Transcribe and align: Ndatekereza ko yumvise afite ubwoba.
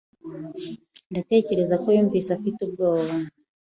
Ndatekereza 1.11 1.75
ko 1.83 1.87
yumvise 1.95 2.29
afite 2.37 2.59
ubwoba. 2.63 3.11